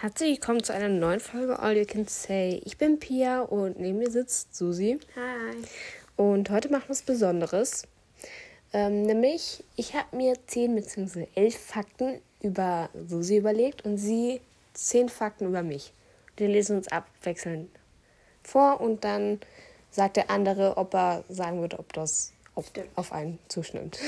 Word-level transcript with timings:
Herzlich 0.00 0.38
willkommen 0.38 0.64
zu 0.64 0.72
einer 0.72 0.88
neuen 0.88 1.20
Folge 1.20 1.58
All 1.58 1.76
You 1.76 1.84
Can 1.84 2.06
Say. 2.06 2.62
Ich 2.64 2.78
bin 2.78 2.98
Pia 2.98 3.42
und 3.42 3.78
neben 3.78 3.98
mir 3.98 4.10
sitzt 4.10 4.56
Susi. 4.56 4.98
Hi. 5.14 5.62
Und 6.16 6.48
heute 6.48 6.70
machen 6.70 6.84
wir 6.84 6.88
was 6.88 7.02
Besonderes. 7.02 7.82
Ähm, 8.72 9.02
nämlich, 9.02 9.62
ich 9.76 9.94
habe 9.94 10.16
mir 10.16 10.36
10 10.46 10.74
bzw. 10.74 11.26
11 11.34 11.54
Fakten 11.54 12.18
über 12.40 12.88
Susi 13.08 13.36
überlegt 13.36 13.84
und 13.84 13.98
sie 13.98 14.40
10 14.72 15.10
Fakten 15.10 15.46
über 15.48 15.62
mich. 15.62 15.92
Wir 16.38 16.48
lesen 16.48 16.78
uns 16.78 16.88
abwechselnd 16.88 17.68
vor 18.42 18.80
und 18.80 19.04
dann 19.04 19.38
sagt 19.90 20.16
der 20.16 20.30
andere, 20.30 20.78
ob 20.78 20.94
er 20.94 21.24
sagen 21.28 21.60
würde, 21.60 21.78
ob 21.78 21.92
das 21.92 22.32
ob 22.54 22.64
auf 22.94 23.12
einen 23.12 23.38
zustimmt. 23.48 23.98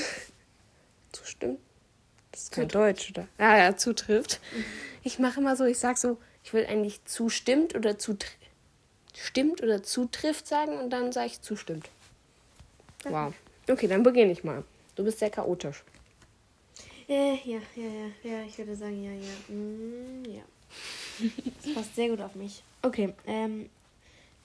zustimmt? 1.11 1.59
Das 2.33 2.43
ist 2.43 2.51
kein 2.51 2.67
Deutsch, 2.67 3.11
oder? 3.11 3.27
Ah, 3.37 3.57
ja, 3.57 3.77
zutrifft. 3.77 4.41
Ich 5.03 5.19
mache 5.19 5.39
immer 5.39 5.55
so, 5.55 5.63
ich 5.63 5.77
sage 5.77 5.97
so, 5.97 6.17
ich 6.43 6.51
will 6.51 6.65
eigentlich 6.65 7.05
zustimmt 7.05 7.75
oder 7.75 7.97
zutrifft 7.97 8.37
stimmt 9.15 9.61
oder 9.61 9.83
zutrifft 9.83 10.47
sagen 10.47 10.77
und 10.79 10.89
dann 10.89 11.11
sage 11.11 11.27
ich 11.27 11.41
zustimmt. 11.41 11.89
Wow. 13.03 13.33
Okay, 13.69 13.87
dann 13.87 14.03
beginne 14.03 14.31
ich 14.31 14.43
mal. 14.43 14.63
Du 14.95 15.03
bist 15.03 15.19
sehr 15.19 15.29
chaotisch. 15.29 15.83
Äh, 17.07 17.35
ja, 17.35 17.59
ja, 17.75 17.83
ja, 17.83 18.31
ja, 18.31 18.43
ich 18.47 18.57
würde 18.57 18.75
sagen, 18.75 19.03
ja, 19.03 19.11
ja. 19.11 19.53
Mm, 19.53 20.23
ja. 20.25 20.41
Das 21.63 21.73
passt 21.73 21.95
sehr 21.95 22.09
gut 22.09 22.21
auf 22.21 22.35
mich. 22.35 22.63
Okay, 22.81 23.13
ähm, 23.27 23.69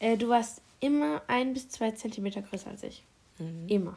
äh, 0.01 0.17
du 0.17 0.29
warst 0.29 0.61
immer 0.81 1.23
ein 1.27 1.55
bis 1.55 1.69
zwei 1.69 1.93
Zentimeter 1.93 2.43
größer 2.43 2.71
als 2.71 2.83
ich. 2.83 3.03
Immer. 3.69 3.97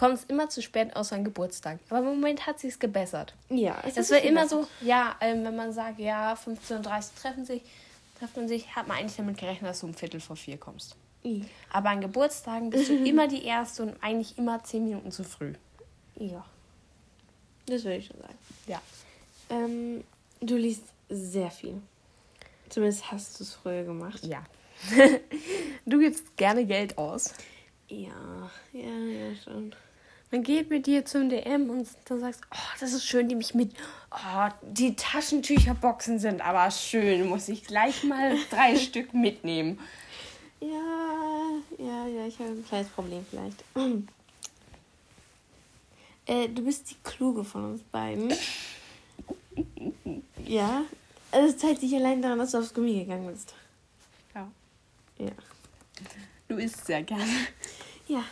Du 0.00 0.06
kommst 0.06 0.30
immer 0.30 0.48
zu 0.48 0.62
spät 0.62 0.96
außer 0.96 1.14
an 1.14 1.24
Geburtstag. 1.24 1.78
Aber 1.90 1.98
im 1.98 2.06
Moment 2.06 2.46
hat 2.46 2.58
sich's 2.58 2.78
gebessert. 2.78 3.34
Ja, 3.50 3.82
es 3.86 3.96
Das 3.96 4.06
ist 4.06 4.12
war 4.12 4.22
immer 4.22 4.48
so, 4.48 4.66
ja, 4.80 5.14
ähm, 5.20 5.44
wenn 5.44 5.54
man 5.54 5.74
sagt, 5.74 5.98
ja, 5.98 6.32
15.30 6.32 6.78
Uhr 6.78 7.02
treffen 7.20 7.44
sich, 7.44 7.60
trifft 8.18 8.34
man 8.34 8.48
sich, 8.48 8.74
hat 8.74 8.88
man 8.88 8.96
eigentlich 8.96 9.16
damit 9.16 9.36
gerechnet, 9.36 9.68
dass 9.68 9.80
du 9.80 9.86
um 9.88 9.92
Viertel 9.92 10.20
vor 10.20 10.36
vier 10.36 10.56
kommst. 10.56 10.96
I. 11.22 11.44
Aber 11.70 11.90
an 11.90 12.00
Geburtstagen 12.00 12.70
bist 12.70 12.88
du 12.88 12.94
immer 13.04 13.28
die 13.28 13.44
Erste 13.44 13.82
und 13.82 14.02
eigentlich 14.02 14.38
immer 14.38 14.64
zehn 14.64 14.84
Minuten 14.84 15.12
zu 15.12 15.22
früh. 15.22 15.52
Ja. 16.16 16.46
Das 17.66 17.84
würde 17.84 17.98
ich 17.98 18.06
schon 18.06 18.22
sagen. 18.22 18.38
Ja. 18.68 18.80
Ähm, 19.50 20.02
du 20.40 20.56
liest 20.56 20.84
sehr 21.10 21.50
viel. 21.50 21.74
Zumindest 22.70 23.12
hast 23.12 23.38
du 23.38 23.44
es 23.44 23.52
früher 23.52 23.84
gemacht. 23.84 24.24
Ja. 24.24 24.46
du 25.84 25.98
gibst 25.98 26.38
gerne 26.38 26.64
Geld 26.64 26.96
aus. 26.96 27.34
Ja, 27.88 28.50
ja, 28.72 28.88
ja, 28.88 29.36
schon. 29.44 29.74
Man 30.30 30.44
geht 30.44 30.70
mit 30.70 30.86
dir 30.86 31.04
zum 31.04 31.28
DM 31.28 31.70
und 31.70 31.88
dann 32.04 32.20
sagst, 32.20 32.42
oh, 32.52 32.76
das 32.78 32.92
ist 32.92 33.04
schön, 33.04 33.28
die 33.28 33.34
mich 33.34 33.54
mit. 33.54 33.72
Oh, 34.12 34.48
die 34.62 34.94
Taschentücherboxen 34.94 36.20
sind 36.20 36.40
aber 36.40 36.70
schön. 36.70 37.28
Muss 37.28 37.48
ich 37.48 37.64
gleich 37.64 38.04
mal 38.04 38.36
drei 38.50 38.76
Stück 38.76 39.12
mitnehmen. 39.12 39.80
Ja, 40.60 40.68
ja, 41.78 42.06
ja, 42.06 42.26
ich 42.26 42.38
habe 42.38 42.50
ein 42.50 42.64
kleines 42.64 42.88
Problem 42.88 43.26
vielleicht. 43.28 43.64
Äh, 46.26 46.48
du 46.48 46.64
bist 46.64 46.88
die 46.90 46.96
Kluge 47.02 47.42
von 47.42 47.72
uns 47.72 47.82
beiden. 47.82 48.32
Ja. 50.46 50.82
Also 51.32 51.48
es 51.48 51.58
zeigt 51.58 51.80
sich 51.80 51.94
allein 51.94 52.22
daran, 52.22 52.38
dass 52.38 52.52
du 52.52 52.58
aufs 52.58 52.74
Gummi 52.74 53.00
gegangen 53.00 53.26
bist. 53.26 53.54
Ja. 54.34 54.50
Ja. 55.18 55.30
Du 56.48 56.56
isst 56.56 56.86
sehr 56.86 57.02
gerne. 57.02 57.24
Ja, 58.08 58.24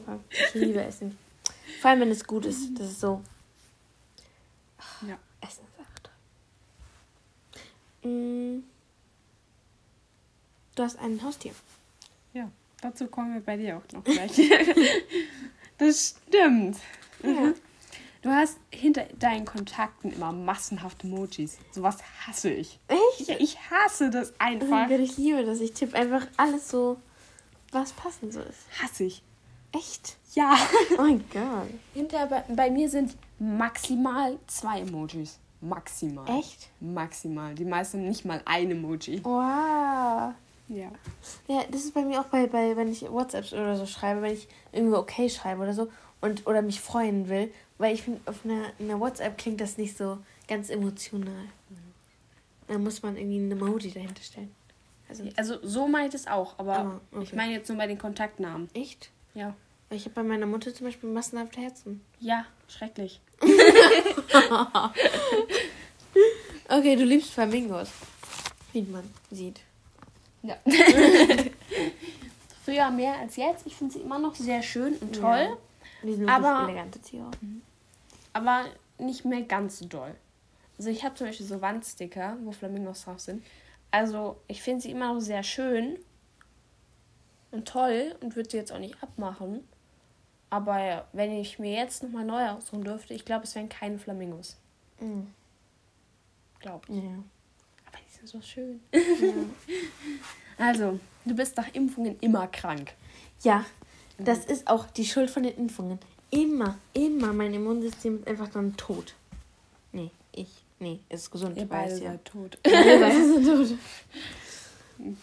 Fall. 0.00 0.20
Ich 0.30 0.54
liebe 0.54 0.82
Essen. 0.82 1.16
Vor 1.80 1.90
allem, 1.90 2.00
wenn 2.00 2.10
es 2.10 2.24
gut 2.24 2.46
ist. 2.46 2.78
Das 2.78 2.90
ist 2.90 3.00
so. 3.00 3.22
Ja. 5.06 5.18
Essen 5.40 5.64
ist 5.64 5.78
einfach 5.78 5.98
toll. 8.02 8.10
Mm. 8.10 8.64
Du 10.74 10.82
hast 10.82 10.98
ein 10.98 11.22
Haustier. 11.22 11.52
Ja, 12.32 12.50
dazu 12.80 13.06
kommen 13.08 13.34
wir 13.34 13.40
bei 13.40 13.56
dir 13.56 13.76
auch 13.76 13.92
noch 13.92 14.04
gleich. 14.04 14.32
das 15.78 16.16
stimmt. 16.28 16.78
Ja. 17.22 17.52
Du 18.22 18.30
hast 18.30 18.56
hinter 18.72 19.04
deinen 19.18 19.44
Kontakten 19.44 20.12
immer 20.12 20.32
massenhaft 20.32 21.02
Emojis. 21.02 21.58
Sowas 21.72 21.98
hasse 22.24 22.50
ich. 22.50 22.78
Echt? 22.86 23.28
Ja, 23.28 23.34
ich 23.38 23.58
hasse 23.70 24.10
das 24.10 24.30
Oh 24.30 24.34
einfach. 24.38 24.68
mein 24.68 24.88
Gott, 24.88 25.00
ich 25.00 25.16
liebe 25.18 25.44
das. 25.44 25.60
Ich 25.60 25.72
tippe 25.72 25.96
einfach 25.96 26.26
alles 26.36 26.68
so, 26.68 27.00
was 27.72 27.92
passend 27.92 28.32
so 28.32 28.40
ist. 28.40 28.60
Hasse 28.80 29.04
ich. 29.04 29.22
Echt? 29.72 30.16
Ja. 30.34 30.56
Oh 30.98 31.02
mein 31.02 31.24
Gott. 31.32 31.68
Hinter 31.94 32.26
bei, 32.26 32.42
bei 32.54 32.70
mir 32.70 32.88
sind 32.88 33.16
maximal 33.38 34.38
zwei 34.46 34.80
Emojis. 34.80 35.38
Maximal. 35.60 36.28
Echt? 36.38 36.68
Maximal. 36.80 37.54
Die 37.54 37.64
meisten 37.64 38.08
nicht 38.08 38.24
mal 38.24 38.40
ein 38.44 38.70
Emoji. 38.70 39.22
Wow. 39.24 40.32
Ja. 40.68 40.90
Ja, 41.46 41.62
das 41.70 41.84
ist 41.84 41.94
bei 41.94 42.02
mir 42.02 42.20
auch 42.20 42.24
bei, 42.26 42.46
bei 42.46 42.76
wenn 42.76 42.90
ich 42.90 43.02
WhatsApps 43.10 43.52
oder 43.52 43.76
so 43.76 43.86
schreibe, 43.86 44.22
wenn 44.22 44.32
ich 44.32 44.48
irgendwie 44.72 44.96
okay 44.96 45.28
schreibe 45.28 45.62
oder 45.62 45.72
so 45.74 45.88
und 46.20 46.46
oder 46.46 46.62
mich 46.62 46.80
freuen 46.80 47.28
will, 47.28 47.52
weil 47.78 47.94
ich 47.94 48.02
finde, 48.02 48.20
auf 48.26 48.44
einer, 48.44 48.64
einer 48.80 48.98
WhatsApp 49.00 49.38
klingt 49.38 49.60
das 49.60 49.78
nicht 49.78 49.96
so 49.96 50.18
ganz 50.48 50.68
emotional. 50.70 51.44
Da 52.68 52.78
muss 52.78 53.02
man 53.02 53.16
irgendwie 53.16 53.38
ein 53.38 53.50
Emoji 53.52 53.90
dahinter 53.92 54.22
stellen. 54.22 54.52
Also, 55.08 55.24
Also 55.36 55.56
so 55.62 55.86
meint 55.86 56.14
es 56.14 56.26
auch, 56.26 56.58
aber 56.58 56.78
Ah, 56.78 57.00
okay. 57.12 57.22
ich 57.24 57.32
meine 57.34 57.52
jetzt 57.52 57.68
nur 57.68 57.76
bei 57.78 57.86
den 57.86 57.98
Kontaktnamen. 57.98 58.68
echt? 58.74 59.10
Ja. 59.34 59.54
Ich 59.90 60.04
habe 60.04 60.14
bei 60.14 60.22
meiner 60.22 60.46
Mutter 60.46 60.72
zum 60.74 60.86
Beispiel 60.86 61.10
massenhaft 61.10 61.56
Herzen. 61.56 62.00
Ja, 62.20 62.44
schrecklich. 62.68 63.20
Okay, 66.68 66.96
du 66.96 67.04
liebst 67.04 67.30
Flamingos. 67.32 67.90
Wie 68.72 68.82
man 68.82 69.04
sieht. 69.30 69.60
Ja. 70.42 70.56
Früher 72.64 72.90
mehr 72.90 73.18
als 73.18 73.36
jetzt. 73.36 73.66
Ich 73.66 73.76
finde 73.76 73.92
sie 73.94 74.00
immer 74.00 74.18
noch 74.18 74.34
sehr 74.34 74.62
schön 74.62 74.94
und 74.96 75.14
toll, 75.14 75.48
Ja. 75.50 75.56
Die 76.02 76.14
sind 76.14 76.28
Aber- 76.28 76.64
elegante 76.68 76.98
Tiere. 77.00 77.30
aber 78.32 78.64
nicht 78.98 79.24
mehr 79.24 79.42
ganz 79.42 79.78
so 79.78 79.86
doll. 79.86 80.14
Also 80.78 80.90
ich 80.90 81.04
habe 81.04 81.14
zum 81.14 81.26
Beispiel 81.28 81.46
so 81.46 81.60
Wandsticker, 81.60 82.36
wo 82.42 82.52
Flamingos 82.52 83.04
drauf 83.04 83.20
sind. 83.20 83.44
Also 83.90 84.36
ich 84.48 84.62
finde 84.62 84.80
sie 84.80 84.90
immer 84.90 85.12
noch 85.12 85.20
sehr 85.20 85.42
schön 85.42 85.98
und 87.52 87.68
toll 87.68 88.14
und 88.20 88.36
würde 88.36 88.50
sie 88.50 88.56
jetzt 88.56 88.72
auch 88.72 88.78
nicht 88.78 89.02
abmachen. 89.02 89.66
Aber 90.50 91.06
wenn 91.12 91.32
ich 91.32 91.58
mir 91.58 91.72
jetzt 91.72 92.02
nochmal 92.02 92.24
neu 92.24 92.48
aussuchen 92.50 92.84
dürfte, 92.84 93.14
ich 93.14 93.24
glaube, 93.24 93.44
es 93.44 93.54
wären 93.54 93.68
keine 93.68 93.98
Flamingos. 93.98 94.56
Mhm. 95.00 95.28
Glaube 96.60 96.84
ich. 96.88 96.96
Ja. 97.02 97.10
Aber 97.86 97.98
die 97.98 98.12
sind 98.16 98.28
so 98.28 98.40
schön. 98.42 98.80
ja. 98.92 98.98
Also, 100.58 101.00
du 101.24 101.34
bist 101.34 101.56
nach 101.56 101.74
Impfungen 101.74 102.18
immer 102.20 102.46
krank. 102.46 102.92
Ja, 103.42 103.64
das 104.18 104.44
ist 104.44 104.68
auch 104.68 104.86
die 104.86 105.04
Schuld 105.04 105.30
von 105.30 105.42
den 105.42 105.56
Impfungen. 105.56 105.98
Immer, 106.30 106.78
immer 106.92 107.32
mein 107.32 107.52
Immunsystem 107.52 108.20
ist 108.20 108.28
einfach 108.28 108.48
dann 108.48 108.76
tot. 108.76 109.14
Nee, 109.92 110.10
ich. 110.30 110.48
Nee, 110.78 111.00
es 111.08 111.22
ist 111.22 111.30
gesund. 111.30 111.56
Ihr 111.56 111.64
ich 111.64 111.68
beide 111.68 111.92
ja. 111.98 112.12
seid 112.12 112.24
tot. 112.24 112.58
Wir 112.64 113.00
beide 113.00 113.12
sind 113.42 113.46
tot. 113.46 113.78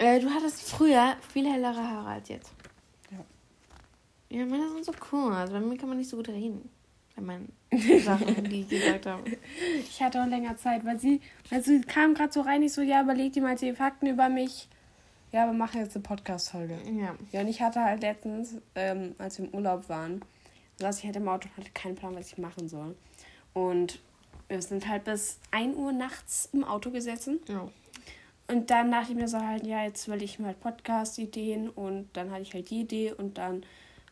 Äh, 0.00 0.18
du 0.18 0.30
hattest 0.30 0.62
früher 0.62 1.14
viel 1.30 1.46
hellere 1.46 1.76
Haare 1.76 2.08
als 2.08 2.28
jetzt. 2.30 2.52
Ja. 3.10 3.18
Ja, 4.30 4.46
meine 4.46 4.70
sind 4.70 4.86
so 4.86 4.92
cool. 5.12 5.30
Also 5.34 5.52
bei 5.52 5.60
mir 5.60 5.76
kann 5.76 5.90
man 5.90 5.98
nicht 5.98 6.08
so 6.08 6.16
gut 6.16 6.28
reden. 6.28 6.70
Wenn 7.16 7.26
man 7.26 7.48
Sachen, 8.02 8.44
die 8.44 8.62
ich 8.62 8.68
gesagt 8.70 9.04
habe. 9.04 9.22
Ich 9.78 10.02
hatte 10.02 10.22
auch 10.22 10.26
länger 10.26 10.56
Zeit, 10.56 10.86
weil 10.86 10.98
sie, 10.98 11.20
weil 11.50 11.62
sie 11.62 11.82
kam 11.82 12.14
gerade 12.14 12.32
so 12.32 12.40
rein, 12.40 12.62
ich 12.62 12.72
so, 12.72 12.80
ja, 12.80 13.02
überleg 13.02 13.34
dir 13.34 13.42
mal 13.42 13.56
die 13.56 13.74
Fakten 13.74 14.06
über 14.06 14.30
mich. 14.30 14.68
Ja, 15.32 15.44
wir 15.44 15.52
machen 15.52 15.80
jetzt 15.82 15.94
eine 15.94 16.02
Podcast-Folge. 16.02 16.78
Ja. 16.98 17.14
Ja, 17.30 17.42
und 17.42 17.48
ich 17.48 17.60
hatte 17.60 17.84
halt 17.84 18.00
letztens, 18.00 18.56
ähm, 18.74 19.14
als 19.18 19.38
wir 19.38 19.44
im 19.44 19.54
Urlaub 19.54 19.90
waren, 19.90 20.22
saß 20.78 21.00
ich 21.00 21.04
halt 21.04 21.16
im 21.16 21.28
Auto 21.28 21.46
und 21.48 21.62
hatte 21.62 21.72
keinen 21.74 21.94
Plan, 21.94 22.16
was 22.16 22.28
ich 22.32 22.38
machen 22.38 22.70
soll. 22.70 22.96
Und 23.52 24.00
wir 24.48 24.62
sind 24.62 24.88
halt 24.88 25.04
bis 25.04 25.38
1 25.50 25.76
Uhr 25.76 25.92
nachts 25.92 26.48
im 26.54 26.64
Auto 26.64 26.90
gesessen. 26.90 27.40
ja. 27.48 27.68
Und 28.50 28.70
dann 28.70 28.90
dachte 28.90 29.12
ich 29.12 29.16
mir 29.16 29.28
so 29.28 29.38
halt, 29.38 29.64
ja, 29.64 29.84
jetzt 29.84 30.08
will 30.08 30.20
ich 30.22 30.40
mir 30.40 30.48
halt 30.48 30.60
Podcast-Ideen 30.60 31.70
und 31.70 32.08
dann 32.14 32.32
hatte 32.32 32.42
ich 32.42 32.52
halt 32.52 32.68
die 32.70 32.80
Idee 32.80 33.12
und 33.12 33.38
dann 33.38 33.64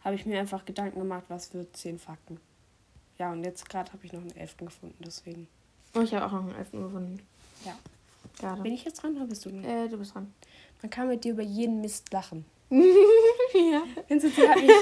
habe 0.04 0.14
ich 0.14 0.26
mir 0.26 0.38
einfach 0.38 0.64
Gedanken 0.64 1.00
gemacht, 1.00 1.24
was 1.28 1.48
für 1.48 1.66
10 1.72 1.98
Fakten. 1.98 2.38
Ja, 3.18 3.32
und 3.32 3.42
jetzt 3.42 3.68
gerade 3.68 3.92
habe 3.92 4.06
ich 4.06 4.12
noch 4.12 4.20
einen 4.20 4.36
elften 4.36 4.66
gefunden, 4.66 5.02
deswegen. 5.04 5.48
Oh, 5.94 6.02
ich 6.02 6.14
habe 6.14 6.26
auch 6.26 6.32
noch 6.32 6.44
einen 6.44 6.54
Elfen 6.54 6.82
gefunden. 6.82 7.18
Ja. 7.64 7.76
Gerade. 8.38 8.62
Bin 8.62 8.72
ich 8.72 8.84
jetzt 8.84 9.02
dran 9.02 9.16
oder 9.16 9.26
bist 9.26 9.44
du 9.44 9.50
dran? 9.50 9.64
Äh, 9.64 9.88
du 9.88 9.98
bist 9.98 10.14
dran. 10.14 10.32
Man 10.82 10.90
kann 10.90 11.08
mit 11.08 11.24
dir 11.24 11.32
über 11.32 11.42
jeden 11.42 11.80
Mist 11.80 12.12
lachen. 12.12 12.44
ja. 12.70 13.82
Findest 14.06 14.38
du, 14.38 14.42
mich... 14.42 14.70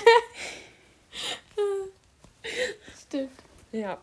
Stimmt. 3.00 3.30
Ja. 3.72 3.96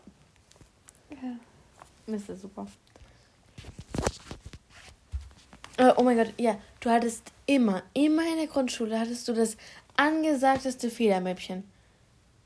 Ja. 1.10 1.38
Mist 2.06 2.28
ist 2.28 2.42
super. 2.42 2.66
Äh, 5.76 5.92
oh 5.96 6.02
mein 6.02 6.16
Gott, 6.16 6.32
ja, 6.38 6.56
du 6.80 6.90
hattest 6.90 7.32
immer, 7.46 7.82
immer 7.94 8.22
in 8.30 8.36
der 8.38 8.46
Grundschule 8.46 8.98
hattest 8.98 9.26
du 9.28 9.32
das 9.32 9.56
angesagteste 9.96 10.90
Federmäppchen. 10.90 11.64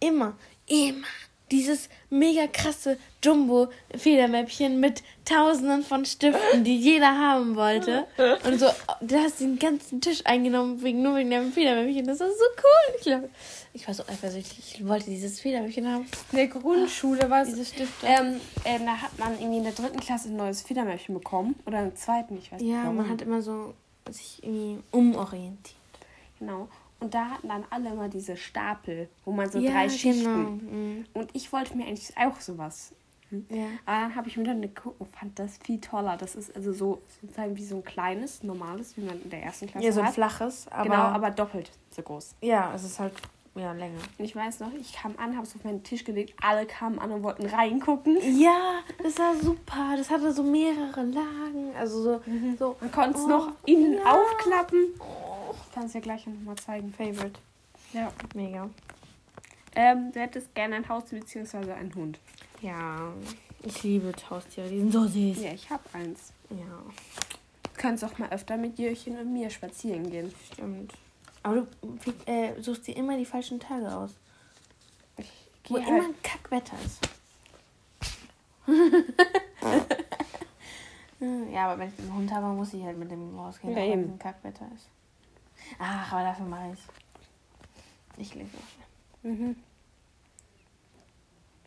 Immer, 0.00 0.36
immer, 0.66 1.06
dieses 1.50 1.88
mega 2.10 2.46
krasse 2.46 2.98
Jumbo-Federmäppchen 3.22 4.80
mit 4.80 5.02
tausenden 5.24 5.82
von 5.82 6.04
Stiften, 6.04 6.64
die 6.64 6.76
jeder 6.76 7.16
haben 7.18 7.56
wollte. 7.56 8.06
Und 8.44 8.58
so, 8.58 8.66
du 9.00 9.16
hast 9.16 9.40
den 9.40 9.58
ganzen 9.58 10.00
Tisch 10.00 10.20
eingenommen, 10.24 10.82
wegen, 10.82 11.02
nur 11.02 11.16
wegen 11.16 11.30
deinem 11.30 11.52
Federmäppchen. 11.52 12.06
Das 12.06 12.20
war 12.20 12.28
so 12.28 12.34
cool. 12.34 12.94
Ich 12.98 13.02
glaube, 13.02 13.28
ich 13.74 13.86
war 13.86 13.94
so 13.94 14.02
eifersüchtig. 14.04 14.74
Ich 14.76 14.86
wollte 14.88 15.10
dieses 15.10 15.40
Federmäppchen 15.40 15.86
haben. 15.86 16.06
In 16.32 16.38
der 16.38 16.48
Grundschule 16.48 17.28
war 17.28 17.42
es. 17.42 17.48
Diese 17.48 17.64
Stifte. 17.64 18.06
Ähm, 18.06 18.40
ähm, 18.64 18.86
da 18.86 18.96
hat 19.02 19.18
man 19.18 19.34
irgendwie 19.38 19.58
in 19.58 19.64
der 19.64 19.72
dritten 19.72 20.00
Klasse 20.00 20.28
ein 20.28 20.36
neues 20.36 20.62
Federmäppchen 20.62 21.14
bekommen. 21.14 21.54
Oder 21.66 21.82
im 21.82 21.96
zweiten, 21.96 22.38
ich 22.38 22.50
weiß 22.52 22.60
nicht. 22.60 22.70
ja, 22.70 22.90
man 22.90 23.08
hat 23.08 23.22
immer 23.22 23.42
so 23.42 23.74
sich 24.10 24.42
irgendwie 24.42 24.82
umorientiert. 24.90 25.74
Genau. 26.38 26.68
Und 27.00 27.14
da 27.14 27.26
hatten 27.30 27.48
dann 27.48 27.64
alle 27.70 27.90
immer 27.90 28.08
diese 28.08 28.36
Stapel, 28.36 29.08
wo 29.24 29.32
man 29.32 29.48
so 29.50 29.58
Ja, 29.58 29.70
drei 29.70 29.86
genau. 29.86 29.96
Schichten. 29.98 30.96
Mhm. 30.98 31.04
Und 31.14 31.30
ich 31.32 31.52
wollte 31.52 31.76
mir 31.76 31.86
eigentlich 31.86 32.12
auch 32.16 32.40
sowas. 32.40 32.92
Ja. 33.30 33.66
Aber 33.84 34.00
dann 34.00 34.14
habe 34.16 34.28
ich 34.28 34.36
mir 34.38 34.44
dann 34.44 34.62
geguckt 34.62 35.00
und 35.00 35.08
fand 35.14 35.38
das 35.38 35.58
viel 35.58 35.80
toller. 35.80 36.16
Das 36.16 36.34
ist 36.34 36.54
also 36.56 36.72
so 36.72 37.02
sozusagen 37.20 37.54
wie 37.56 37.64
so 37.64 37.76
ein 37.76 37.84
kleines, 37.84 38.42
normales, 38.42 38.96
wie 38.96 39.02
man 39.02 39.20
in 39.22 39.28
der 39.30 39.42
ersten 39.42 39.66
Klasse 39.66 39.84
ja, 39.86 39.92
so 39.92 40.00
ein 40.00 40.06
hat. 40.06 40.14
flaches, 40.14 40.66
aber. 40.70 40.84
genau, 40.84 40.96
aber 41.02 41.30
doppelt 41.30 41.70
so 41.90 42.02
groß. 42.02 42.36
Ja, 42.40 42.72
es 42.74 42.84
ist 42.84 42.98
halt 42.98 43.12
ja, 43.54 43.72
länger. 43.72 43.98
Und 44.18 44.24
ich 44.24 44.34
weiß 44.36 44.60
noch, 44.60 44.72
ich 44.72 44.92
kam 44.94 45.14
an, 45.18 45.34
habe 45.36 45.46
es 45.46 45.54
auf 45.54 45.64
meinen 45.64 45.82
Tisch 45.82 46.04
gelegt, 46.04 46.34
alle 46.40 46.64
kamen 46.64 46.98
an 46.98 47.10
und 47.10 47.22
wollten 47.22 47.44
reingucken. 47.46 48.16
Ja, 48.40 48.80
das 49.02 49.18
war 49.18 49.34
super. 49.34 49.94
Das 49.96 50.08
hatte 50.10 50.32
so 50.32 50.42
mehrere 50.44 51.02
Lagen. 51.02 51.74
Also 51.76 52.02
so. 52.02 52.20
so 52.58 52.76
Man 52.80 52.92
konnte 52.92 53.18
es 53.18 53.24
Oh, 53.24 53.28
noch 53.28 53.48
innen 53.66 53.94
ja. 53.94 54.04
aufklappen. 54.14 54.94
Ich 55.78 55.80
kann 55.80 55.86
es 55.86 55.94
ja 55.94 56.00
gleich 56.00 56.26
noch 56.26 56.40
mal 56.40 56.56
zeigen. 56.56 56.92
Favorite. 56.92 57.38
Ja. 57.92 58.12
Mega. 58.34 58.68
Ähm, 59.76 60.10
du 60.10 60.18
hättest 60.18 60.52
gerne 60.52 60.74
ein 60.74 60.88
Haustier 60.88 61.20
bzw. 61.20 61.70
einen 61.70 61.94
Hund. 61.94 62.18
Ja, 62.60 63.12
ich 63.62 63.84
liebe 63.84 64.12
Haustiere. 64.28 64.68
Die 64.68 64.80
sind 64.80 64.92
so 64.92 65.06
süß. 65.06 65.40
Ja, 65.40 65.52
ich 65.52 65.70
habe 65.70 65.84
eins. 65.92 66.32
Ja, 66.50 66.56
Du 67.62 67.70
kannst 67.80 68.04
auch 68.04 68.18
mal 68.18 68.28
öfter 68.30 68.56
mit 68.56 68.76
Jürchen 68.76 69.16
und 69.20 69.32
mir 69.32 69.50
spazieren 69.50 70.10
gehen. 70.10 70.34
stimmt. 70.52 70.94
Aber 71.44 71.54
du 71.54 71.68
äh, 72.26 72.60
suchst 72.60 72.88
dir 72.88 72.96
immer 72.96 73.16
die 73.16 73.24
falschen 73.24 73.60
Tage 73.60 73.94
aus. 73.94 74.10
Ich 75.16 75.30
Wo 75.68 75.74
gehe 75.74 75.86
immer 75.86 76.02
halt, 76.02 76.08
ein 76.08 76.22
Kackwetter 76.24 76.76
ist. 76.84 77.08
ja, 81.52 81.68
aber 81.70 81.78
wenn 81.82 81.88
ich 81.90 81.98
einen 82.00 82.14
Hund 82.14 82.32
habe, 82.32 82.48
muss 82.48 82.74
ich 82.74 82.82
halt 82.82 82.98
mit 82.98 83.12
dem 83.12 83.38
rausgehen, 83.38 83.76
Ja, 83.76 83.78
wenn 83.78 84.02
es 84.06 84.10
ein 84.10 84.18
Kackwetter 84.18 84.66
ist. 84.74 84.88
Ach, 85.78 86.12
aber 86.12 86.22
dafür 86.24 86.46
mache 86.46 86.72
ich 86.74 88.20
Ich 88.20 88.34
lese 88.34 88.50
noch. 88.56 89.30
mhm. 89.30 89.56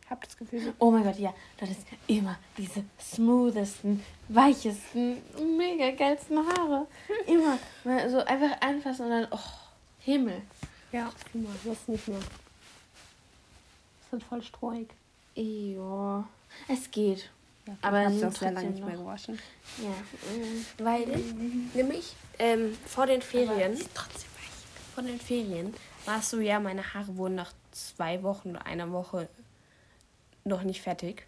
Ich 0.04 0.10
habe 0.10 0.26
das 0.26 0.36
Gefühl, 0.36 0.74
Oh 0.78 0.90
mein 0.90 1.04
Gott, 1.04 1.18
ja, 1.18 1.32
das 1.56 1.70
ist 1.70 1.86
immer 2.06 2.36
diese 2.58 2.84
smoothesten, 3.00 4.04
weichesten, 4.28 5.22
mega 5.56 5.90
geilsten 5.92 6.36
Haare. 6.38 6.86
Immer. 7.26 7.58
Mal 7.84 8.10
So 8.10 8.18
einfach 8.18 8.60
anfassen 8.60 9.06
und 9.06 9.10
dann, 9.10 9.28
oh, 9.30 9.38
Himmel. 10.00 10.42
ja, 10.92 11.10
guck 11.32 11.42
mal, 11.42 11.54
das 11.64 11.88
nicht 11.88 12.08
mehr. 12.08 12.18
Das 12.18 14.10
sind 14.10 14.22
voll 14.24 14.42
strohig. 14.42 14.88
Ja, 15.34 16.28
es 16.68 16.90
geht. 16.90 17.30
Ja, 17.66 17.76
Aber 17.80 18.00
ich 18.08 18.22
habe 18.22 18.28
auch 18.28 18.36
sehr 18.36 18.52
lange 18.52 18.70
nicht 18.70 18.84
mehr 18.84 18.96
gewaschen. 18.96 19.38
Ja. 19.78 20.84
Weil, 20.84 21.06
nämlich 21.74 22.14
ähm, 22.38 22.76
vor 22.86 23.06
den 23.06 23.22
Ferien, 23.22 23.78
trotzdem 23.94 24.30
weich. 24.36 24.94
vor 24.94 25.04
den 25.04 25.20
Ferien 25.20 25.74
war 26.04 26.18
es 26.18 26.30
so, 26.30 26.40
ja, 26.40 26.58
meine 26.58 26.94
Haare 26.94 27.16
wurden 27.16 27.36
nach 27.36 27.52
zwei 27.70 28.22
Wochen 28.22 28.50
oder 28.50 28.66
einer 28.66 28.90
Woche 28.90 29.28
noch 30.44 30.62
nicht 30.64 30.82
fertig. 30.82 31.26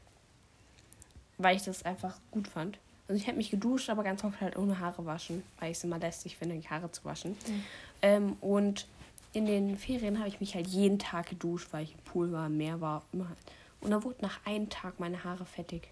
Weil 1.38 1.56
ich 1.56 1.62
das 1.62 1.84
einfach 1.84 2.16
gut 2.31 2.48
fand. 2.48 2.78
Also 3.06 3.20
ich 3.20 3.26
habe 3.28 3.36
mich 3.36 3.50
geduscht, 3.50 3.90
aber 3.90 4.02
ganz 4.02 4.25
oft 4.25 4.40
halt 4.40 4.56
ohne 4.56 4.78
Haare 4.78 5.04
waschen, 5.04 5.42
weil 5.60 5.70
ich 5.70 5.76
es 5.76 5.84
immer 5.84 5.98
lästig 5.98 6.36
finde, 6.36 6.56
die 6.56 6.69
Haare 6.69 6.90
zu 6.90 7.04
waschen. 7.04 7.36
Ähm, 8.02 8.36
und 8.40 8.86
in 9.34 9.46
den 9.46 9.76
Ferien 9.76 10.19
habe 10.19 10.28
ich 10.28 10.40
mich 10.40 10.54
halt 10.54 10.66
jeden 10.69 10.98
Tag 10.98 11.28
geduscht, 11.28 11.69
weil 11.72 11.84
ich 11.84 11.92
im 11.92 12.00
Pool 12.00 12.32
war, 12.32 12.46
im 12.46 12.56
Meer 12.56 12.81
war, 12.81 13.02
immer 13.12 13.28
halt. 13.28 13.38
Und 13.81 13.90
dann 13.90 14.02
wurden 14.02 14.22
nach 14.22 14.40
einem 14.46 14.70
Tag 14.70 14.98
meine 14.98 15.22
Haare 15.22 15.44
fettig. 15.44 15.88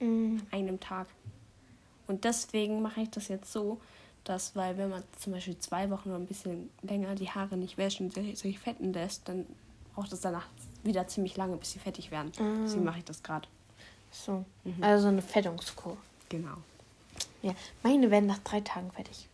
Mm. 0.00 0.38
einem 0.50 0.80
Tag. 0.80 1.06
Und 2.06 2.24
deswegen 2.24 2.82
mache 2.82 3.02
ich 3.02 3.10
das 3.10 3.28
jetzt 3.28 3.52
so, 3.52 3.80
dass, 4.24 4.56
weil 4.56 4.76
wenn 4.76 4.90
man 4.90 5.02
zum 5.18 5.32
Beispiel 5.32 5.58
zwei 5.58 5.90
Wochen 5.90 6.10
oder 6.10 6.18
ein 6.18 6.26
bisschen 6.26 6.70
länger 6.82 7.14
die 7.14 7.30
Haare 7.30 7.56
nicht 7.56 7.78
wäscht 7.78 8.00
und 8.00 8.14
sich 8.14 8.58
fetten 8.58 8.92
lässt, 8.92 9.28
dann 9.28 9.46
braucht 9.94 10.12
es 10.12 10.20
danach 10.20 10.46
wieder 10.82 11.06
ziemlich 11.06 11.36
lange, 11.36 11.56
bis 11.56 11.72
sie 11.72 11.78
fettig 11.78 12.10
werden. 12.10 12.32
Ah. 12.38 12.62
Deswegen 12.64 12.84
mache 12.84 12.98
ich 12.98 13.04
das 13.04 13.22
gerade. 13.22 13.48
So. 14.10 14.44
Also 14.80 15.02
so 15.02 15.08
eine 15.08 15.22
Fettungskur. 15.22 15.96
Genau. 16.28 16.56
Ja, 17.42 17.54
meine 17.82 18.10
werden 18.10 18.26
nach 18.26 18.38
drei 18.38 18.60
Tagen 18.60 18.90
fertig. 18.90 19.28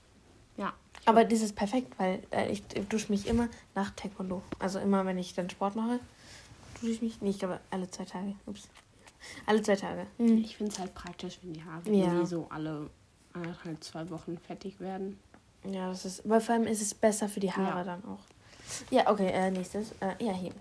Ja. 0.56 0.72
Aber 1.04 1.24
das 1.24 1.40
ist 1.40 1.54
perfekt, 1.54 1.92
weil 1.98 2.22
äh, 2.30 2.50
ich 2.50 2.62
dusche 2.88 3.10
mich 3.10 3.26
immer 3.26 3.48
nach 3.74 3.90
Taekwondo. 3.90 4.42
Also 4.58 4.78
immer, 4.78 5.06
wenn 5.06 5.18
ich 5.18 5.34
dann 5.34 5.48
Sport 5.50 5.76
mache, 5.76 6.00
dusche 6.80 6.92
ich 6.92 7.02
mich. 7.02 7.20
Nee, 7.20 7.30
ich 7.30 7.38
glaube 7.38 7.60
alle 7.70 7.90
zwei 7.90 8.04
Tage. 8.04 8.34
Ups. 8.46 8.68
Alle 9.46 9.62
zwei 9.62 9.76
Tage. 9.76 10.06
Mhm. 10.18 10.38
Ich 10.38 10.56
finde 10.56 10.72
es 10.72 10.78
halt 10.78 10.94
praktisch, 10.94 11.38
wenn 11.42 11.52
die 11.52 11.64
Haare 11.64 11.90
Ja. 11.90 12.24
so 12.26 12.46
alle 12.50 12.90
anderthalb, 13.32 13.82
zwei 13.84 14.08
Wochen 14.10 14.38
fettig 14.38 14.80
werden. 14.80 15.18
Ja, 15.64 15.88
das 15.88 16.04
ist. 16.04 16.24
Aber 16.24 16.40
vor 16.40 16.54
allem 16.54 16.66
ist 16.66 16.80
es 16.80 16.94
besser 16.94 17.28
für 17.28 17.40
die 17.40 17.52
Haare 17.52 17.78
Ja. 17.78 17.84
dann 17.84 18.04
auch. 18.04 18.20
Ja, 18.90 19.10
okay, 19.10 19.28
äh, 19.28 19.50
nächstes. 19.50 19.92
Äh, 20.00 20.14
ja, 20.24 20.32
hier. 20.32 20.52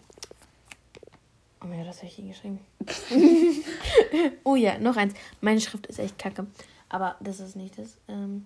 Oh 1.61 1.67
mein 1.67 1.79
Gott, 1.79 1.87
das 1.87 1.97
habe 1.97 2.07
ich 2.07 2.15
hingeschrieben. 2.15 2.59
oh 4.43 4.55
ja, 4.55 4.77
noch 4.77 4.97
eins. 4.97 5.13
Meine 5.41 5.59
Schrift 5.61 5.87
ist 5.87 5.99
echt 5.99 6.17
kacke. 6.19 6.45
Aber 6.89 7.15
das 7.19 7.39
ist 7.39 7.55
nicht 7.55 7.77
das. 7.77 7.97
Ähm. 8.07 8.45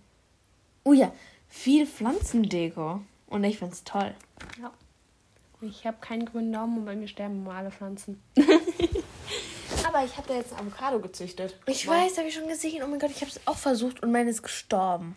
Oh 0.86 0.94
ja, 0.94 1.12
viel 1.50 1.86
Pflanzendeko. 1.86 3.02
Und 3.28 3.44
ich 3.44 3.60
find's 3.60 3.84
toll. 3.84 4.14
Ja. 4.62 4.72
Ich 5.62 5.86
habe 5.86 5.98
keinen 6.00 6.26
grünen 6.26 6.54
Daumen 6.54 6.78
und 6.80 6.86
bei 6.86 6.96
mir 6.96 7.08
sterben 7.10 7.42
immer 7.42 7.56
alle 7.56 7.72
Pflanzen. 7.72 8.22
Aber 9.90 10.06
ich 10.06 10.16
habe 10.18 10.28
da 10.28 10.36
jetzt 10.36 10.54
ein 10.54 10.60
Avocado 10.60 11.00
gezüchtet. 11.00 11.56
Ich 11.66 11.88
weiß, 11.88 12.18
habe 12.20 12.28
ich 12.28 12.36
schon 12.36 12.48
gesehen. 12.48 12.84
Oh 12.84 12.88
mein 12.88 13.00
Gott, 13.00 13.10
ich 13.10 13.22
habe 13.22 13.32
es 13.32 13.40
auch 13.46 13.58
versucht 13.58 14.04
und 14.04 14.12
meine 14.12 14.30
ist 14.30 14.44
gestorben. 14.44 15.16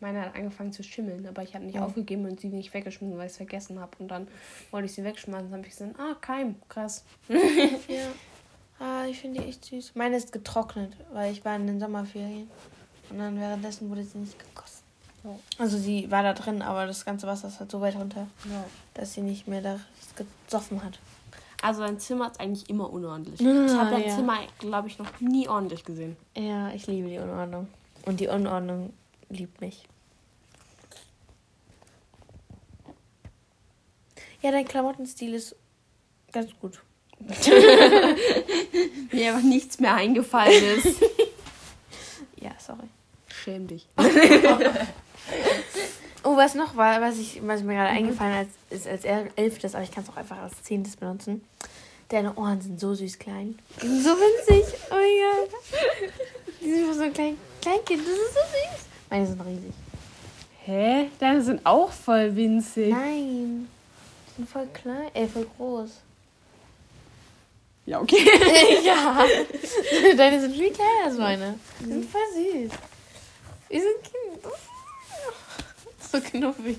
Meine 0.00 0.20
hat 0.20 0.34
angefangen 0.36 0.72
zu 0.72 0.82
schimmeln, 0.82 1.26
aber 1.26 1.42
ich 1.42 1.54
habe 1.54 1.64
nicht 1.64 1.74
Ja. 1.76 1.84
aufgegeben 1.84 2.24
und 2.26 2.38
sie 2.38 2.48
nicht 2.48 2.72
weggeschmissen, 2.74 3.16
weil 3.18 3.26
ich 3.26 3.32
es 3.32 3.36
vergessen 3.38 3.80
habe. 3.80 3.92
Und 3.98 4.08
dann 4.08 4.28
wollte 4.70 4.86
ich 4.86 4.92
sie 4.94 5.02
wegschmeißen, 5.02 5.50
dann 5.50 5.58
habe 5.58 5.66
ich 5.66 5.72
gesehen, 5.72 5.94
ah, 5.98 6.14
Keim, 6.20 6.56
krass. 6.68 7.04
Ja. 7.28 8.06
Ah, 8.78 9.04
ich 9.06 9.20
finde 9.20 9.40
die 9.40 9.48
echt 9.48 9.64
süß. 9.64 9.92
Meine 9.94 10.16
ist 10.16 10.32
getrocknet, 10.32 10.92
weil 11.12 11.32
ich 11.32 11.44
war 11.44 11.56
in 11.56 11.66
den 11.66 11.80
Sommerferien. 11.80 12.50
Und 13.10 13.18
dann 13.18 13.40
währenddessen 13.40 13.88
wurde 13.88 14.04
sie 14.04 14.18
nicht 14.18 14.38
gegossen. 14.38 14.82
Ja. 15.24 15.30
Also 15.58 15.78
sie 15.78 16.10
war 16.10 16.22
da 16.22 16.34
drin, 16.34 16.60
aber 16.60 16.86
das 16.86 17.04
ganze 17.04 17.26
Wasser 17.26 17.48
ist 17.48 17.60
halt 17.60 17.70
so 17.70 17.80
weit 17.80 17.94
runter, 17.96 18.26
Ja. 18.50 18.64
dass 18.94 19.14
sie 19.14 19.22
nicht 19.22 19.48
mehr 19.48 19.62
da 19.62 19.80
gesoffen 20.46 20.84
hat. 20.84 20.98
Also 21.64 21.80
dein 21.80 21.98
Zimmer 21.98 22.30
ist 22.30 22.38
eigentlich 22.40 22.68
immer 22.68 22.92
unordentlich. 22.92 23.40
Ah, 23.40 23.64
ich 23.64 23.72
habe 23.72 23.90
dein 23.92 24.06
ja. 24.06 24.14
Zimmer, 24.14 24.36
glaube 24.58 24.88
ich, 24.88 24.98
noch 24.98 25.18
nie 25.20 25.48
ordentlich 25.48 25.82
gesehen. 25.82 26.14
Ja, 26.36 26.70
ich 26.72 26.86
liebe 26.86 27.08
die 27.08 27.16
Unordnung. 27.16 27.68
Und 28.04 28.20
die 28.20 28.28
Unordnung 28.28 28.92
liebt 29.30 29.62
mich. 29.62 29.82
Ja, 34.42 34.50
dein 34.50 34.66
Klamottenstil 34.68 35.32
ist 35.32 35.56
ganz 36.32 36.50
gut. 36.60 36.82
Mir 39.10 39.32
einfach 39.32 39.42
nichts 39.42 39.80
mehr 39.80 39.94
eingefallen 39.94 40.64
ist. 40.76 41.02
Ja, 42.42 42.50
sorry. 42.58 42.88
Schäm 43.26 43.66
dich. 43.66 43.88
Oh, 46.24 46.36
was 46.36 46.54
noch 46.54 46.76
war, 46.76 47.00
was, 47.02 47.18
ich, 47.18 47.40
was 47.46 47.62
mir 47.62 47.74
gerade 47.74 47.90
eingefallen 47.90 48.32
als, 48.34 48.48
ist 48.70 48.86
als 48.88 49.04
El- 49.04 49.30
elftes, 49.36 49.74
aber 49.74 49.84
ich 49.84 49.90
kann 49.90 50.04
es 50.04 50.08
auch 50.10 50.16
einfach 50.16 50.38
als 50.38 50.62
zehntes 50.62 50.96
benutzen. 50.96 51.44
Deine 52.08 52.34
Ohren 52.36 52.60
sind 52.60 52.80
so 52.80 52.94
süß 52.94 53.18
klein. 53.18 53.58
Die 53.82 53.86
sind 53.86 54.02
so 54.04 54.10
winzig. 54.10 54.74
Oh 54.90 54.94
mein 54.94 55.50
Gott. 55.50 56.10
Die 56.60 56.70
sind 56.72 56.88
wie 56.88 56.94
so 56.94 57.02
ein 57.02 57.12
klein, 57.12 57.36
Kleinkind. 57.60 58.02
Das 58.06 58.14
ist 58.14 58.34
so 58.34 58.40
süß. 58.40 58.86
Meine 59.10 59.26
sind 59.26 59.40
riesig. 59.40 59.72
Hä? 60.64 61.10
Deine 61.18 61.42
sind 61.42 61.64
auch 61.66 61.90
voll 61.92 62.34
winzig. 62.36 62.90
Nein. 62.90 63.68
Die 64.28 64.34
sind 64.36 64.48
voll 64.48 64.66
klein. 64.72 65.10
Ey, 65.12 65.28
voll 65.28 65.46
groß. 65.58 65.90
Ja, 67.86 68.00
okay. 68.00 68.16
ja. 68.84 69.24
Deine 70.16 70.40
sind 70.40 70.54
viel 70.54 70.72
kleiner 70.72 71.04
als 71.06 71.18
meine. 71.18 71.58
Die 71.80 71.84
sind 71.84 72.10
voll 72.10 72.20
süß. 72.32 72.72
Die 73.70 73.80
sind 73.80 74.02
Kind. 74.02 74.52
So 76.14 76.20
knuffig. 76.20 76.78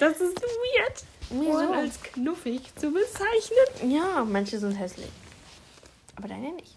Das 0.00 0.20
ist 0.20 0.42
weird. 0.42 1.04
Ohren 1.30 1.68
Wieso? 1.68 1.72
als 1.74 2.02
knuffig 2.02 2.74
zu 2.74 2.90
bezeichnen. 2.90 3.92
Ja, 3.92 4.24
manche 4.24 4.58
sind 4.58 4.72
hässlich. 4.72 5.10
Aber 6.16 6.26
deine 6.26 6.52
nicht. 6.52 6.74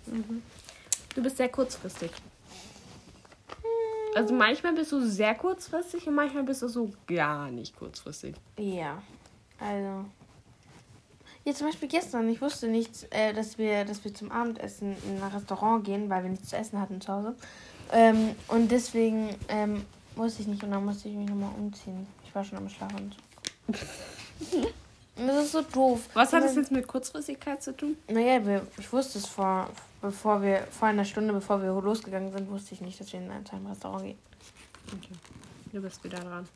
Du 1.16 1.24
bist 1.24 1.38
sehr 1.38 1.50
kurzfristig. 1.50 2.12
Also 4.13 4.34
manchmal 4.36 4.74
bist 4.74 4.92
du 4.92 5.01
sehr 5.08 5.34
kurzfristig 5.34 6.08
und 6.08 6.13
manchmal 6.13 6.44
bist 6.44 6.62
du 6.62 6.68
so 6.68 6.92
gar 7.08 7.50
nicht 7.50 7.75
kurzfristig. 7.75 8.36
Ja. 8.60 9.01
Also. 9.60 10.06
Ja, 11.46 11.54
zum 11.54 11.68
Beispiel 11.68 11.88
gestern. 11.88 12.30
Ich 12.30 12.42
wusste 12.42 12.68
nicht, 12.68 13.08
äh, 13.10 13.34
dass, 13.34 13.58
wir, 13.58 13.86
dass 13.86 14.04
wir 14.04 14.13
zum 14.13 14.32
Abendessen 14.32 14.96
in 15.08 15.22
ein 15.22 15.32
Restaurant 15.32 15.84
gehen, 15.84 16.12
weil 16.12 16.22
wir 16.22 16.30
nichts 16.30 16.50
zu 16.50 16.58
essen 16.58 16.80
hatten 16.80 17.01
zu 17.01 17.12
Hause. 17.12 17.36
Ähm, 17.92 18.36
und 18.50 18.70
deswegen 18.70 19.30
ähm, 19.48 19.84
wusste 20.17 20.41
ich 20.41 20.47
nicht 20.47 20.63
und 20.63 20.71
dann 20.71 20.86
musste 20.86 21.09
ich 21.09 21.15
mich 21.15 21.29
nochmal 21.29 21.53
umziehen. 21.57 22.07
Ich 22.25 22.33
war 22.33 22.43
schon 22.43 22.57
am 22.57 22.69
Schlafen. 22.69 23.13
das 25.15 25.45
ist 25.45 25.51
so 25.51 25.62
doof. 25.62 26.09
Was 26.13 26.33
hat 26.33 26.43
das 26.43 26.55
jetzt 26.55 26.71
mit 26.71 26.88
Kurzfristigkeit 26.88 27.62
zu 27.62 27.75
tun? 27.75 27.97
Naja, 28.07 28.62
ich 28.77 28.91
wusste 28.91 29.19
es 29.19 29.27
vor, 29.27 29.69
bevor 30.01 30.41
wir, 30.41 30.67
vor 30.71 30.88
einer 30.88 31.05
Stunde, 31.05 31.33
bevor 31.33 31.62
wir 31.62 31.69
losgegangen 31.81 32.31
sind, 32.31 32.50
wusste 32.50 32.74
ich 32.74 32.81
nicht, 32.81 33.00
dass 33.00 33.12
wir 33.13 33.19
in 33.19 33.31
ein 33.31 33.45
einem 33.47 33.67
Restaurant 33.67 34.03
gehen. 34.03 34.17
Okay. 34.88 35.13
Du 35.71 35.81
bist 35.81 36.03
wieder 36.03 36.19
dran. 36.19 36.47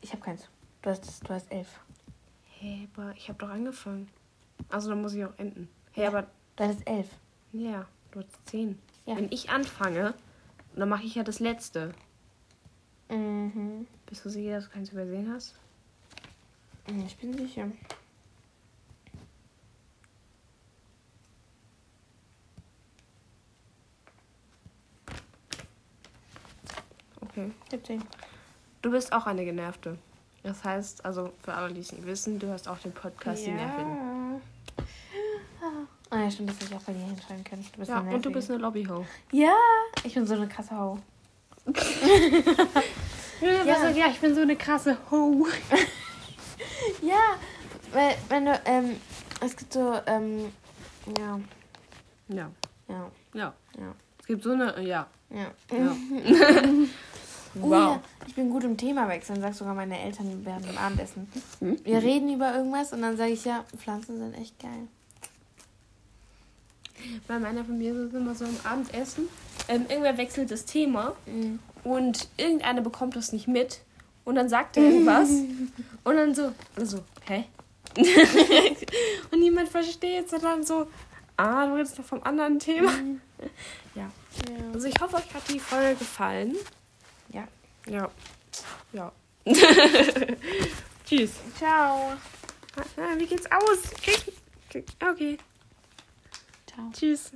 Ich 0.00 0.12
habe 0.12 0.22
keins. 0.22 0.48
Du 0.82 0.90
hast, 0.90 1.20
du 1.22 1.28
hast 1.32 1.50
elf. 1.52 1.68
Hey, 2.58 2.88
aber 2.94 3.12
ich 3.16 3.28
habe 3.28 3.38
doch 3.38 3.48
angefangen. 3.48 4.08
Also 4.68 4.90
dann 4.90 5.02
muss 5.02 5.14
ich 5.14 5.24
auch 5.24 5.38
enden. 5.38 5.68
Hey, 5.92 6.06
aber 6.06 6.26
Du 6.56 6.64
hast 6.64 6.86
elf. 6.86 7.08
ja, 7.52 7.86
du 8.10 8.20
hast 8.20 8.28
zehn. 8.46 8.78
Ja. 9.06 9.16
Wenn 9.16 9.32
ich 9.32 9.50
anfange, 9.50 10.14
dann 10.76 10.88
mache 10.88 11.04
ich 11.04 11.14
ja 11.14 11.22
das 11.22 11.40
letzte. 11.40 11.94
Mhm. 13.12 13.86
Bist 14.06 14.24
du 14.24 14.30
sicher, 14.30 14.52
dass 14.52 14.64
du 14.64 14.70
keins 14.70 14.90
übersehen 14.90 15.30
hast? 15.32 15.54
Ich 17.06 17.16
bin 17.16 17.36
sicher. 17.36 17.68
Okay. 27.20 27.50
17. 27.70 28.02
Du 28.82 28.90
bist 28.90 29.12
auch 29.12 29.26
eine 29.26 29.44
Genervte. 29.44 29.96
Das 30.42 30.64
heißt, 30.64 31.04
also 31.04 31.32
für 31.42 31.54
alle, 31.54 31.72
die 31.72 31.80
es 31.80 31.92
nicht 31.92 32.04
wissen, 32.04 32.38
du 32.38 32.48
hörst 32.48 32.66
auch 32.66 32.78
den 32.78 32.92
Podcast 32.92 33.46
Die 33.46 33.52
Nervigen. 33.52 34.40
Ah 36.10 36.18
ja, 36.18 36.30
stimmt, 36.30 36.50
das 36.50 36.56
hätte 36.56 36.74
ich 36.74 36.76
auch 36.76 36.82
bei 36.82 36.92
dir 36.92 37.04
hinschreiben 37.04 37.44
können. 37.44 37.64
Du 37.72 37.78
bist 37.78 37.90
Ja, 37.90 38.00
und 38.00 38.24
du 38.26 38.30
bist 38.30 38.50
eine 38.50 38.60
Lobbyho. 38.60 39.06
Ja, 39.30 39.54
ich 40.02 40.12
bin 40.12 40.26
so 40.26 40.34
eine 40.34 40.48
krasse 40.48 40.76
Ho. 40.76 40.98
Ja. 43.42 43.90
ja, 43.90 44.06
ich 44.08 44.20
bin 44.20 44.34
so 44.34 44.40
eine 44.42 44.56
krasse 44.56 44.96
Ho. 45.10 45.46
Ja, 47.00 47.36
weil, 47.92 48.14
wenn 48.28 48.44
du, 48.44 48.60
ähm, 48.64 48.96
es 49.40 49.56
gibt 49.56 49.72
so, 49.72 49.94
ähm, 50.06 50.52
ja, 51.18 51.40
Ja, 52.28 52.50
ja, 52.88 53.10
ja. 53.34 53.52
ja, 53.78 53.94
Es 54.20 54.26
gibt 54.26 54.42
so 54.42 54.52
eine, 54.52 54.80
ja. 54.82 55.06
ja. 55.30 55.50
ja. 55.70 55.96
Oh 57.62 57.70
ja, 57.70 58.00
ich 58.26 58.34
bin 58.34 58.48
gut 58.48 58.64
im 58.64 58.78
Thema 58.78 59.06
wechseln, 59.08 59.42
sagt 59.42 59.56
sogar 59.56 59.74
meine 59.74 60.00
Eltern 60.00 60.40
während 60.42 60.66
dem 60.66 60.78
Abendessen. 60.78 61.28
Wir 61.60 61.98
reden 62.02 62.32
über 62.32 62.54
irgendwas 62.54 62.94
und 62.94 63.02
dann 63.02 63.18
sage 63.18 63.32
ich, 63.32 63.44
ja, 63.44 63.64
Pflanzen 63.76 64.16
sind 64.18 64.34
echt 64.40 64.58
geil. 64.58 64.88
Bei 67.28 67.38
meiner 67.38 67.62
Familie 67.62 67.92
ist 67.92 68.08
es 68.08 68.14
immer 68.14 68.34
so 68.34 68.46
am 68.46 68.56
Abendessen. 68.64 69.28
Ähm, 69.68 69.84
irgendwer 69.88 70.16
wechselt 70.16 70.50
das 70.50 70.64
Thema 70.64 71.12
Mhm. 71.26 71.58
Und 71.84 72.28
irgendeiner 72.36 72.80
bekommt 72.80 73.16
das 73.16 73.32
nicht 73.32 73.48
mit 73.48 73.80
und 74.24 74.34
dann 74.36 74.48
sagt 74.48 74.76
er 74.76 74.84
irgendwas 74.84 75.28
und 76.04 76.16
dann 76.16 76.34
so, 76.34 76.52
und 76.76 76.86
so, 76.86 77.04
hä? 77.26 77.44
und 79.30 79.40
niemand 79.40 79.68
versteht 79.68 80.26
es 80.26 80.32
und 80.32 80.42
dann 80.44 80.62
so, 80.64 80.86
ah, 81.36 81.66
du 81.66 81.74
redest 81.74 81.98
doch 81.98 82.04
vom 82.04 82.22
anderen 82.22 82.58
Thema. 82.58 82.92
Ja, 83.94 84.02
Ja. 84.02 84.10
also 84.72 84.86
ich 84.88 84.98
hoffe, 85.00 85.16
euch 85.16 85.34
hat 85.34 85.48
die 85.48 85.58
Folge 85.60 85.96
gefallen. 85.96 86.56
ja. 87.32 87.46
Ja. 87.86 88.08
Ja. 88.92 89.10
Tschüss. 91.04 91.32
Ciao. 91.58 92.12
Ah, 92.96 93.18
wie 93.18 93.26
geht's 93.26 93.46
aus? 93.50 93.78
Okay. 95.00 95.36
Ciao. 96.66 96.90
Tschüss. 96.92 97.32